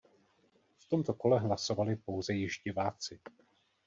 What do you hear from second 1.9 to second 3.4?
pouze již diváci.